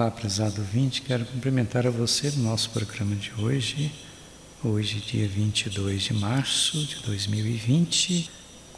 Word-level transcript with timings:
Olá, 0.00 0.10
prezado 0.10 0.62
ouvinte, 0.62 1.02
quero 1.02 1.26
cumprimentar 1.26 1.86
a 1.86 1.90
você 1.90 2.30
no 2.30 2.44
nosso 2.44 2.70
programa 2.70 3.14
de 3.14 3.34
hoje. 3.34 3.92
Hoje, 4.64 4.98
dia 4.98 5.28
22 5.28 6.04
de 6.04 6.14
março 6.14 6.82
de 6.86 7.02
2020, 7.02 8.30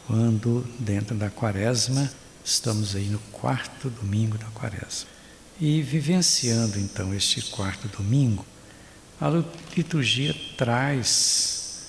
quando, 0.04 0.66
dentro 0.80 1.14
da 1.14 1.30
quaresma, 1.30 2.12
estamos 2.44 2.96
aí 2.96 3.04
no 3.04 3.20
quarto 3.30 3.88
domingo 3.88 4.36
da 4.36 4.46
quaresma. 4.46 5.08
E 5.60 5.80
vivenciando 5.80 6.76
então 6.80 7.14
este 7.14 7.40
quarto 7.42 7.86
domingo, 7.96 8.44
a 9.20 9.28
liturgia 9.76 10.34
traz 10.56 11.86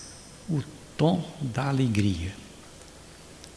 o 0.47 0.61
tom 0.95 1.27
da 1.41 1.69
alegria. 1.69 2.35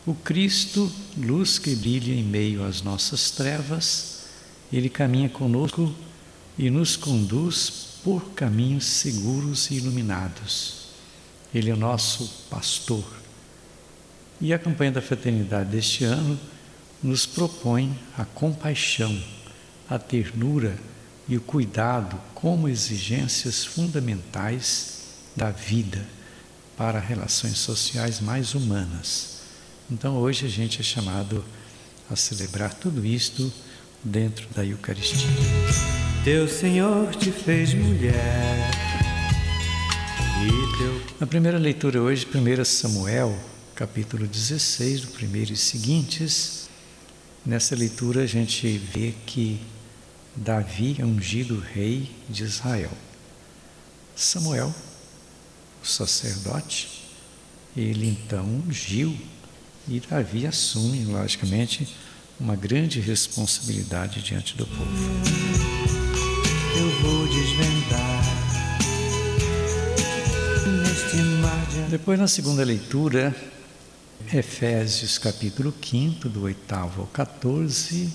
O 0.06 0.14
Cristo, 0.14 0.90
luz 1.18 1.58
que 1.58 1.76
brilha 1.76 2.14
em 2.14 2.24
meio 2.24 2.64
às 2.64 2.80
nossas 2.80 3.30
trevas, 3.30 4.15
ele 4.72 4.88
caminha 4.88 5.28
conosco 5.28 5.94
e 6.58 6.70
nos 6.70 6.96
conduz 6.96 7.98
por 8.02 8.30
caminhos 8.30 8.84
seguros 8.84 9.70
e 9.70 9.74
iluminados. 9.74 10.86
Ele 11.54 11.70
é 11.70 11.74
o 11.74 11.78
nosso 11.78 12.46
pastor. 12.50 13.04
E 14.40 14.52
a 14.52 14.58
campanha 14.58 14.92
da 14.92 15.02
fraternidade 15.02 15.70
deste 15.70 16.04
ano 16.04 16.38
nos 17.02 17.26
propõe 17.26 17.98
a 18.16 18.24
compaixão, 18.24 19.22
a 19.88 19.98
ternura 19.98 20.78
e 21.28 21.36
o 21.36 21.40
cuidado 21.40 22.20
como 22.34 22.68
exigências 22.68 23.64
fundamentais 23.64 24.96
da 25.34 25.50
vida 25.50 26.06
para 26.76 27.00
relações 27.00 27.58
sociais 27.58 28.20
mais 28.20 28.54
humanas. 28.54 29.40
Então 29.90 30.16
hoje 30.16 30.46
a 30.46 30.48
gente 30.48 30.80
é 30.80 30.84
chamado 30.84 31.44
a 32.10 32.16
celebrar 32.16 32.74
tudo 32.74 33.04
isto 33.04 33.52
dentro 34.06 34.46
da 34.54 34.64
Eucaristia. 34.64 35.28
Teu 36.22 36.48
Senhor 36.48 37.14
te 37.16 37.32
fez 37.32 37.74
mulher. 37.74 38.70
E 40.44 40.78
teu... 40.78 41.02
Na 41.18 41.26
primeira 41.26 41.58
leitura 41.58 42.00
hoje, 42.00 42.26
1 42.26 42.64
Samuel, 42.64 43.36
capítulo 43.74 44.26
16, 44.26 45.00
do 45.00 45.06
primeiro 45.08 45.52
e 45.52 45.56
seguintes, 45.56 46.68
nessa 47.44 47.74
leitura 47.74 48.22
a 48.22 48.26
gente 48.26 48.78
vê 48.78 49.12
que 49.26 49.60
Davi 50.36 50.96
é 50.98 51.04
ungido 51.04 51.58
rei 51.58 52.10
de 52.28 52.44
Israel. 52.44 52.92
Samuel, 54.14 54.72
o 55.82 55.86
sacerdote, 55.86 57.02
ele 57.76 58.06
então 58.08 58.44
ungiu 58.44 59.16
e 59.88 60.00
Davi 60.00 60.46
assume, 60.46 61.04
logicamente, 61.04 61.88
uma 62.38 62.54
grande 62.54 63.00
responsabilidade 63.00 64.20
diante 64.22 64.56
do 64.56 64.66
povo. 64.66 64.86
Eu 66.78 66.90
vou 67.00 67.26
desvendar 67.28 68.22
neste 70.82 71.16
mar 71.40 71.66
de... 71.66 71.90
Depois, 71.90 72.18
na 72.18 72.28
segunda 72.28 72.62
leitura, 72.62 73.34
Efésios 74.32 75.16
capítulo 75.18 75.72
5, 75.82 76.28
do 76.28 76.42
8 76.42 76.74
ao 76.74 77.06
14, 77.12 78.12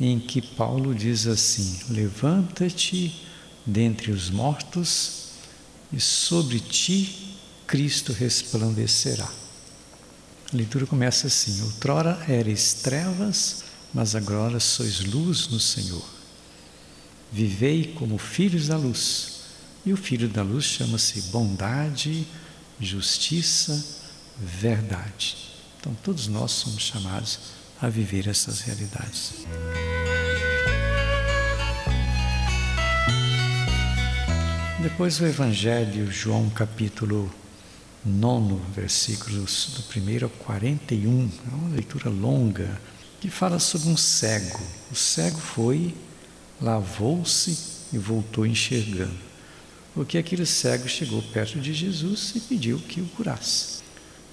em 0.00 0.18
que 0.18 0.40
Paulo 0.40 0.94
diz 0.94 1.26
assim: 1.26 1.80
Levanta-te 1.90 3.26
dentre 3.66 4.10
os 4.10 4.30
mortos, 4.30 5.28
e 5.92 6.00
sobre 6.00 6.60
ti 6.60 7.36
Cristo 7.66 8.12
resplandecerá. 8.12 9.28
A 10.52 10.56
leitura 10.56 10.86
começa 10.86 11.26
assim: 11.26 11.62
Outrora 11.62 12.24
eres 12.26 12.74
trevas, 12.74 13.64
mas 13.92 14.14
agora 14.14 14.58
sois 14.58 15.00
luz 15.00 15.48
no 15.48 15.60
Senhor. 15.60 16.04
Vivei 17.30 17.92
como 17.94 18.16
filhos 18.16 18.68
da 18.68 18.76
luz. 18.76 19.36
E 19.84 19.92
o 19.92 19.96
filho 19.96 20.28
da 20.28 20.42
luz 20.42 20.64
chama-se 20.64 21.20
bondade, 21.30 22.26
justiça, 22.80 23.84
verdade. 24.38 25.36
Então 25.78 25.94
todos 26.02 26.26
nós 26.26 26.50
somos 26.52 26.82
chamados 26.82 27.38
a 27.80 27.88
viver 27.88 28.26
essas 28.26 28.60
realidades. 28.60 29.46
Depois 34.80 35.20
o 35.20 35.26
Evangelho, 35.26 36.10
João 36.10 36.48
capítulo 36.50 37.32
nono 38.04 38.60
versículos 38.74 39.70
do 39.76 39.82
primeiro 39.84 40.26
ao 40.26 40.30
41, 40.30 41.30
é 41.50 41.54
uma 41.54 41.74
leitura 41.74 42.08
longa, 42.08 42.80
que 43.20 43.28
fala 43.28 43.58
sobre 43.58 43.88
um 43.88 43.96
cego. 43.96 44.60
O 44.90 44.94
cego 44.94 45.38
foi, 45.38 45.94
lavou-se 46.60 47.58
e 47.92 47.98
voltou 47.98 48.46
enxergando. 48.46 49.28
Porque 49.94 50.18
aquele 50.18 50.46
cego 50.46 50.88
chegou 50.88 51.20
perto 51.22 51.58
de 51.58 51.72
Jesus 51.74 52.32
e 52.36 52.40
pediu 52.40 52.78
que 52.78 53.00
o 53.00 53.06
curasse. 53.06 53.78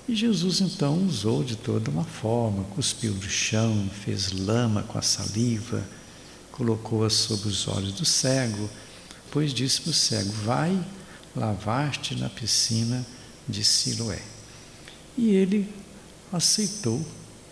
E 0.08 0.16
Jesus 0.16 0.62
então 0.62 1.04
usou 1.04 1.44
de 1.44 1.56
toda 1.56 1.90
uma 1.90 2.04
forma, 2.04 2.64
cuspiu 2.76 3.14
do 3.14 3.28
chão, 3.28 3.90
fez 4.04 4.32
lama 4.32 4.84
com 4.84 5.00
a 5.00 5.02
saliva, 5.02 5.84
colocou-a 6.52 7.10
sobre 7.10 7.48
os 7.48 7.68
olhos 7.68 7.94
do 7.94 8.06
cego, 8.06 8.70
depois 9.26 9.52
disse 9.52 9.82
para 9.82 9.90
o 9.90 9.94
cego: 9.94 10.32
Vai 10.44 10.80
lavar-te 11.36 12.14
na 12.16 12.30
piscina 12.30 13.04
de 13.48 13.64
Siloé. 13.64 14.22
E 15.18 15.30
ele 15.30 15.70
aceitou 16.32 17.06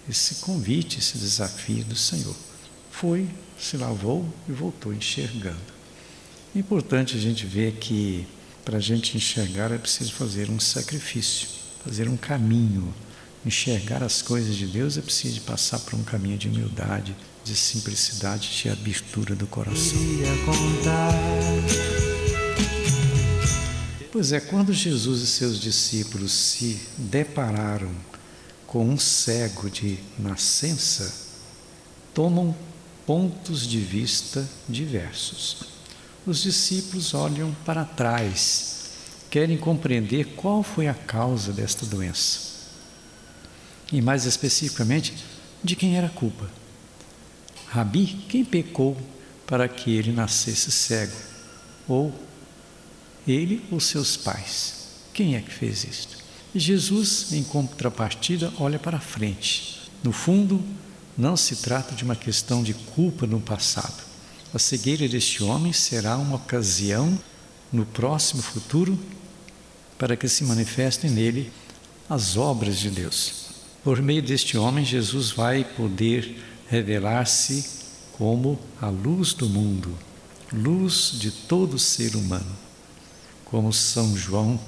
esse 0.10 0.36
convite, 0.36 1.00
esse 1.00 1.18
desafio 1.18 1.84
do 1.86 1.96
Senhor. 1.96 2.36
Foi, 2.92 3.28
se 3.58 3.78
lavou 3.78 4.26
e 4.48 4.52
voltou 4.52 4.94
enxergando. 4.94 5.74
É 6.56 6.60
importante 6.60 7.16
a 7.16 7.20
gente 7.20 7.46
ver 7.46 7.74
que 7.74 8.28
para 8.64 8.78
a 8.78 8.82
gente 8.82 9.18
enxergar 9.18 9.72
é 9.72 9.78
preciso 9.78 10.14
fazer 10.14 10.50
um 10.50 10.60
sacrifício, 10.60 11.48
fazer 11.84 12.08
um 12.08 12.18
caminho. 12.18 12.94
Enxergar 13.46 14.02
as 14.02 14.22
coisas 14.22 14.56
de 14.56 14.68
Deus 14.68 14.98
é 14.98 15.02
preciso 15.02 15.42
passar 15.42 15.80
por 15.80 15.96
um 15.96 16.04
caminho 16.04 16.38
de 16.38 16.48
humildade, 16.48 17.16
de 17.44 17.56
simplicidade, 17.56 18.50
de 18.56 18.70
abertura 18.70 19.36
do 19.36 19.46
coração. 19.48 20.00
Pois 24.14 24.32
é, 24.32 24.40
quando 24.40 24.72
Jesus 24.72 25.24
e 25.24 25.26
seus 25.26 25.60
discípulos 25.60 26.32
se 26.32 26.80
depararam 27.00 27.92
com 28.68 28.88
um 28.88 28.96
cego 28.96 29.72
de 29.72 29.98
nascença, 30.20 31.12
tomam 32.14 32.56
pontos 33.08 33.66
de 33.66 33.80
vista 33.80 34.48
diversos. 34.70 35.64
Os 36.28 36.44
discípulos 36.44 37.16
olham 37.16 37.56
para 37.66 37.84
trás, 37.86 38.92
querem 39.32 39.58
compreender 39.58 40.36
qual 40.36 40.62
foi 40.62 40.88
a 40.88 40.94
causa 40.94 41.52
desta 41.52 41.84
doença. 41.84 42.70
E 43.92 44.00
mais 44.00 44.28
especificamente, 44.28 45.16
de 45.64 45.76
quem 45.76 45.98
era 45.98 46.06
a 46.06 46.12
culpa. 46.12 46.48
Rabi, 47.66 48.24
quem 48.30 48.46
pecou 48.46 48.96
para 49.48 49.68
que 49.68 49.90
ele 49.90 50.12
nascesse 50.12 50.70
cego? 50.70 51.18
Ou 51.88 52.14
ele 53.28 53.64
ou 53.72 53.80
seus 53.80 54.18
pais? 54.18 54.84
Quem 55.14 55.36
é 55.36 55.42
que 55.42 55.52
fez 55.52 55.84
isto? 55.84 56.18
Jesus, 56.56 57.32
em 57.32 57.44
contrapartida, 57.44 58.52
olha 58.60 58.78
para 58.78 59.00
frente. 59.00 59.90
No 60.04 60.12
fundo, 60.12 60.62
não 61.18 61.38
se 61.38 61.58
trata 61.58 61.96
de 61.96 62.04
uma 62.04 62.16
questão 62.16 62.64
de 62.64 62.74
culpa 62.74 63.26
no 63.26 63.40
passado. 63.40 64.04
A 64.54 64.60
cegueira 64.60 65.08
deste 65.08 65.44
homem 65.44 65.74
será 65.74 66.18
uma 66.18 66.36
ocasião 66.36 67.18
no 67.72 67.86
próximo 67.86 68.42
futuro 68.42 69.00
para 69.98 70.16
que 70.16 70.28
se 70.28 70.44
manifestem 70.44 71.10
nele 71.10 71.52
as 72.10 72.38
obras 72.38 72.78
de 72.78 72.90
Deus. 72.90 73.46
Por 73.84 74.02
meio 74.02 74.22
deste 74.22 74.58
homem, 74.58 74.86
Jesus 74.86 75.32
vai 75.32 75.64
poder 75.64 76.38
revelar-se 76.68 77.66
como 78.14 78.60
a 78.80 78.90
luz 78.90 79.34
do 79.34 79.50
mundo, 79.50 79.98
luz 80.52 81.14
de 81.16 81.32
todo 81.32 81.80
ser 81.80 82.16
humano 82.16 82.64
como 83.54 83.72
São 83.72 84.18
João 84.18 84.60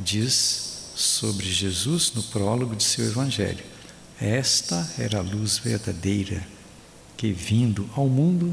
diz 0.00 0.90
sobre 0.96 1.48
Jesus 1.48 2.12
no 2.12 2.24
prólogo 2.24 2.74
de 2.74 2.82
seu 2.82 3.04
Evangelho. 3.04 3.64
Esta 4.20 4.84
era 4.98 5.18
a 5.18 5.22
luz 5.22 5.58
verdadeira 5.58 6.44
que, 7.16 7.30
vindo 7.30 7.88
ao 7.94 8.08
mundo, 8.08 8.52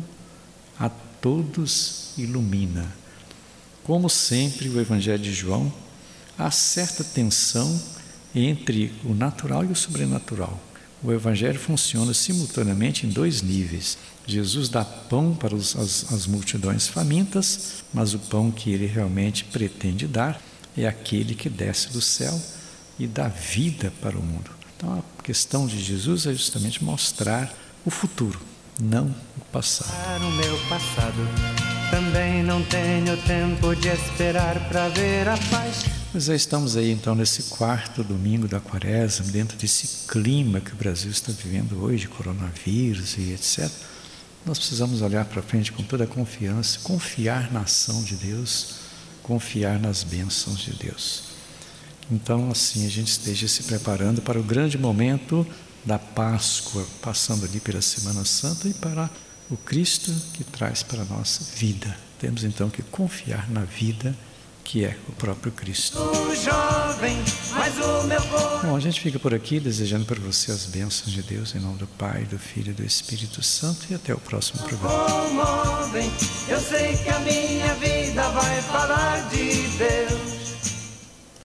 a 0.80 0.90
todos 0.90 2.12
ilumina. 2.20 2.94
Como 3.84 4.12
sempre, 4.12 4.70
o 4.70 4.80
Evangelho 4.80 5.24
de 5.24 5.34
João, 5.34 5.74
há 6.38 6.52
certa 6.52 7.04
tensão 7.04 7.82
entre 8.36 8.94
o 9.04 9.16
natural 9.16 9.66
e 9.66 9.72
o 9.72 9.76
sobrenatural. 9.76 10.62
O 11.02 11.12
Evangelho 11.12 11.60
funciona 11.60 12.14
simultaneamente 12.14 13.08
em 13.08 13.10
dois 13.10 13.42
níveis. 13.42 13.98
Jesus 14.32 14.70
dá 14.70 14.84
pão 14.84 15.34
para 15.34 15.56
os, 15.56 15.76
as, 15.76 16.12
as 16.14 16.28
multidões 16.28 16.88
famintas, 16.88 17.84
mas 17.94 18.14
o 18.14 18.20
pão 18.20 18.52
que 18.52 18.72
ele 18.72 18.86
realmente 18.86 19.44
pretende 19.46 20.08
dar 20.08 20.42
é 20.78 20.88
aquele 20.88 21.36
que 21.36 21.50
desce 21.50 21.90
do 21.90 22.02
céu 22.02 22.40
e 22.98 23.08
dá 23.08 23.28
vida 23.28 23.92
para 24.02 24.18
o 24.18 24.22
mundo. 24.22 24.52
Então 24.76 25.04
a 25.20 25.24
questão 25.24 25.68
de 25.68 25.82
Jesus 25.82 26.26
é 26.26 26.34
justamente 26.34 26.84
mostrar 26.84 27.54
o 27.86 27.90
futuro, 27.90 28.40
não 28.80 29.14
o 29.38 29.42
passado. 29.52 29.92
O 30.26 30.32
meu 30.32 30.58
passado 30.68 31.18
também 31.90 32.44
não 32.44 32.64
tenho 32.64 33.18
tempo 33.24 33.76
de 33.76 33.88
esperar 33.90 34.70
para 34.70 34.90
ver 34.90 35.28
a 35.28 35.38
paz. 35.50 35.86
Nós 36.14 36.26
já 36.26 36.36
estamos 36.36 36.78
aí 36.78 36.92
então 36.92 37.16
nesse 37.16 37.44
quarto 37.44 38.04
domingo 38.04 38.48
da 38.48 38.60
quaresma, 38.60 39.26
dentro 39.32 39.58
desse 39.58 40.08
clima 40.08 40.60
que 40.60 40.72
o 40.72 40.76
Brasil 40.76 41.12
está 41.12 41.32
vivendo 41.32 41.84
hoje, 41.84 42.08
coronavírus 42.08 43.18
e 43.18 43.32
etc. 43.34 43.70
Nós 44.46 44.58
precisamos 44.58 45.02
olhar 45.02 45.26
para 45.26 45.42
frente 45.42 45.72
com 45.72 45.84
toda 45.84 46.06
a 46.06 46.08
confiança, 46.08 46.80
confiar 46.80 47.52
na 47.52 47.62
ação 47.62 48.04
de 48.04 48.16
Deus, 48.16 48.76
confiar 49.22 49.80
nas 49.80 50.04
bênçãos 50.04 50.60
de 50.60 50.72
Deus. 50.74 51.24
Então, 52.12 52.50
assim, 52.50 52.86
a 52.86 52.90
gente 52.90 53.10
esteja 53.10 53.48
se 53.48 53.64
preparando 53.64 54.22
para 54.22 54.40
o 54.40 54.44
grande 54.44 54.78
momento 54.78 55.46
da 55.86 56.00
Páscoa, 56.00 56.86
passando 57.02 57.46
ali 57.46 57.60
pela 57.60 57.82
Semana 57.82 58.26
Santa 58.26 58.68
e 58.68 58.74
para 58.74 59.10
o 59.50 59.58
Cristo 59.58 60.12
que 60.34 60.44
traz 60.44 60.84
para 60.84 61.02
a 61.02 61.06
nossa 61.06 61.44
vida. 61.56 61.96
Temos 62.20 62.44
então 62.44 62.70
que 62.70 62.82
confiar 62.82 63.50
na 63.50 63.62
vida 63.62 64.16
que 64.70 64.86
é 64.86 64.96
o 65.08 65.12
próprio 65.14 65.52
Cristo. 65.52 65.98
Jovem, 66.36 67.18
Bom, 68.62 68.76
a 68.76 68.80
gente 68.80 69.02
fica 69.02 69.18
por 69.18 69.34
aqui 69.34 69.60
desejando 69.60 70.06
para 70.06 70.20
você 70.20 70.52
as 70.52 70.68
bênçãos 70.68 71.12
de 71.12 71.24
Deus 71.24 71.56
em 71.56 71.60
nome 71.60 71.80
do 71.80 71.88
Pai, 71.88 72.26
do 72.26 72.38
Filho 72.38 72.70
e 72.70 72.74
do 72.74 72.86
Espírito 72.86 73.42
Santo 73.42 73.88
e 73.90 73.96
até 73.96 74.14
o 74.14 74.20
próximo 74.20 74.62
programa. 74.62 75.90
eu 76.48 76.60
sei 76.60 76.96
que 76.98 77.10
a 77.10 77.20
minha 77.22 77.74
vida 77.76 78.30
vai 78.30 78.62
falar 78.62 79.28
de 79.30 79.68
Deus. 79.76 80.29